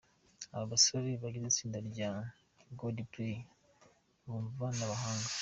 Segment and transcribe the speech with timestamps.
[0.53, 2.09] Aba basore bagize itsinda rya
[2.77, 3.35] Coldplay
[4.25, 5.29] bumvwa n'abahanga.